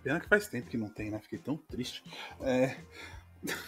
[0.03, 1.19] Pena que faz tempo que não tem, né?
[1.19, 2.03] Fiquei tão triste.
[2.41, 2.77] É...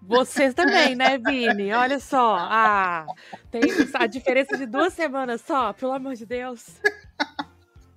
[0.00, 1.72] Vocês também, né, Vini?
[1.72, 2.36] Olha só.
[2.38, 3.06] Ah,
[3.50, 3.62] tem
[3.94, 6.80] a diferença de duas semanas só, pelo amor de Deus.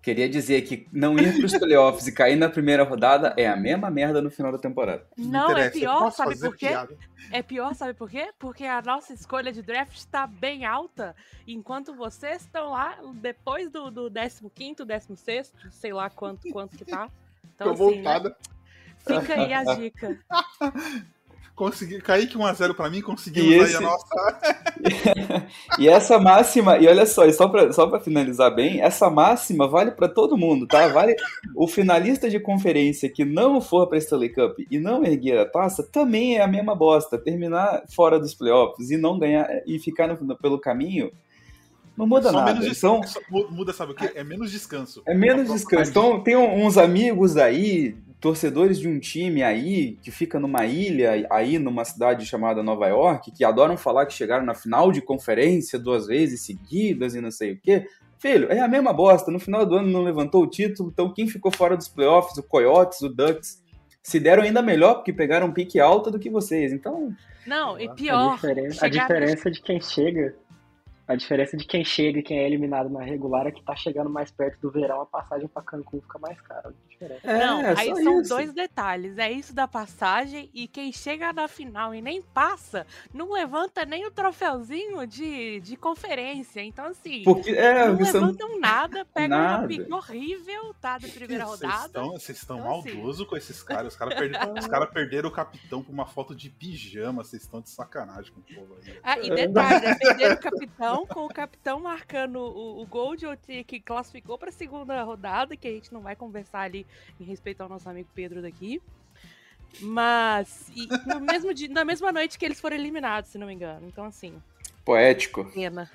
[0.01, 3.55] Queria dizer que não ir para os playoffs e cair na primeira rodada é a
[3.55, 5.05] mesma merda no final da temporada.
[5.15, 6.69] Não, é pior, sabe por quê?
[6.69, 6.97] piada.
[7.31, 8.31] É pior, sabe por quê?
[8.39, 11.15] Porque a nossa escolha de draft está bem alta,
[11.47, 17.07] enquanto vocês estão lá depois do, do 15º, 16 sei lá quanto, quanto que tá.
[17.53, 18.37] Então, Tô assim, né, voltada.
[19.05, 20.19] fica aí a dica.
[21.55, 24.07] Consegui, Kaique 1x0 pra mim, E conseguimos esse- aí a nossa.
[25.77, 29.67] E essa máxima, e olha só, e só pra, só pra finalizar bem, essa máxima
[29.67, 30.87] vale pra todo mundo, tá?
[30.87, 31.15] Vale
[31.55, 35.83] o finalista de conferência que não for pra Stanley Cup e não erguer a taça,
[35.83, 37.17] também é a mesma bosta.
[37.17, 41.11] Terminar fora dos playoffs e não ganhar e ficar no- pelo caminho
[41.97, 42.53] Não muda Só nada.
[42.59, 43.01] menos Então,
[43.51, 44.11] Muda, sabe o quê?
[44.15, 45.03] É menos descanso.
[45.05, 45.91] é menos descanso.
[45.91, 51.57] Então, tem uns amigos aí, torcedores de um time aí, que fica numa ilha aí,
[51.57, 56.05] numa cidade chamada Nova York, que adoram falar que chegaram na final de conferência duas
[56.05, 57.88] vezes seguidas e não sei o quê.
[58.19, 59.32] Filho, é a mesma bosta.
[59.32, 62.43] No final do ano não levantou o título, então quem ficou fora dos playoffs, o
[62.43, 63.59] Coyotes, o Ducks,
[64.03, 66.72] se deram ainda melhor porque pegaram um pique alta do que vocês.
[66.72, 67.11] Então,
[67.47, 68.36] Não, e A pior.
[68.36, 70.36] diferença, a diferença de quem chega.
[71.07, 74.09] A diferença de quem chega e quem é eliminado na regular é que tá chegando
[74.09, 76.73] mais perto do verão, a passagem pra Cancún fica mais cara.
[76.89, 77.21] Diferença.
[77.25, 78.29] Não, é, aí são isso.
[78.29, 79.17] dois detalhes.
[79.17, 84.05] É isso da passagem e quem chega na final e nem passa, não levanta nem
[84.05, 86.61] o troféuzinho de, de conferência.
[86.61, 89.59] Então, assim, Porque, é, não você não- levantam nada, pegam Nada.
[89.59, 90.97] uma pique horrível, tá?
[90.97, 91.85] Da primeira Vocês rodada.
[91.87, 92.93] estão, vocês estão Então, assim.
[92.93, 93.93] maldosos com esses caras.
[93.93, 97.23] Os caras perderam, os caras perderam o capitão por uma foto de pijama.
[97.23, 98.99] Vocês estão de sacanagem com o povo aí.
[99.03, 99.95] Ah, e detalhe, né?
[99.95, 104.49] Perderam o capitão, com o capitão marcando o, o gol de OT que classificou para
[104.49, 106.85] a segunda rodada, que a gente não vai conversar ali
[107.19, 108.81] em respeito ao nosso amigo Pedro daqui.
[109.79, 113.53] Mas e no mesmo dia, na mesma noite que eles foram eliminados, se não me
[113.53, 113.87] engano.
[113.87, 114.41] Então, assim,
[114.83, 115.45] Poético.
[115.45, 115.89] pena.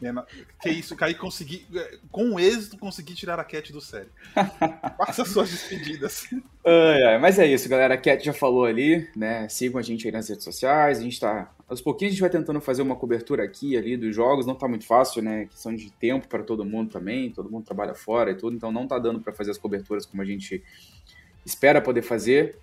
[0.00, 0.26] Pena-
[0.60, 1.66] Que isso, Caí consegui.
[1.74, 4.10] é, Com êxito, consegui tirar a Cat do sério.
[4.96, 6.26] Faça suas despedidas.
[6.64, 7.94] Ai, ai, mas é isso, galera.
[7.94, 9.48] A Cat já falou ali, né?
[9.48, 10.98] Sigam a gente aí nas redes sociais.
[10.98, 11.52] A gente tá.
[11.68, 14.46] Aos pouquinhos a gente vai tentando fazer uma cobertura aqui ali dos jogos.
[14.46, 15.44] Não tá muito fácil, né?
[15.46, 17.30] Questão de tempo para todo mundo também.
[17.30, 18.56] Todo mundo trabalha fora e tudo.
[18.56, 20.62] Então não tá dando para fazer as coberturas como a gente
[21.44, 22.56] espera poder fazer.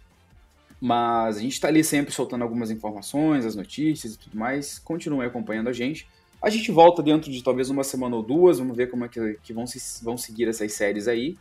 [0.82, 4.80] Mas a gente tá ali sempre soltando algumas informações, as notícias e tudo mais.
[4.80, 6.08] Continuem acompanhando a gente.
[6.42, 8.58] A gente volta dentro de talvez uma semana ou duas.
[8.58, 11.38] Vamos ver como é que, que vão, se, vão seguir essas séries aí.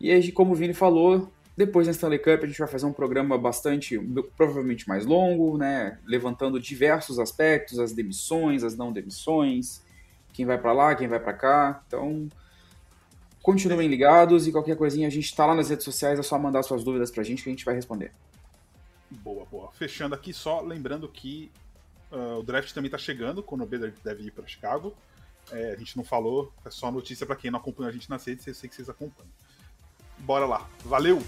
[0.00, 2.92] E aí, como o Vini falou, depois na Stanley Cup a gente vai fazer um
[2.92, 3.98] programa bastante,
[4.36, 5.98] provavelmente mais longo, né?
[6.04, 9.82] Levantando diversos aspectos, as demissões, as não demissões,
[10.32, 11.82] quem vai pra lá, quem vai pra cá.
[11.86, 12.28] Então,
[13.40, 16.62] continuem ligados e qualquer coisinha a gente tá lá nas redes sociais, é só mandar
[16.64, 18.12] suas dúvidas pra gente que a gente vai responder.
[19.10, 19.70] Boa, boa.
[19.72, 21.52] Fechando aqui, só lembrando que
[22.10, 24.94] ah, o draft também tá chegando, quando o Bader deve ir para Chicago.
[25.52, 28.24] É, a gente não falou, é só notícia para quem não acompanha a gente nas
[28.24, 29.30] redes, eu sei que vocês acompanham.
[30.18, 30.66] Bora lá.
[30.84, 31.22] Valeu!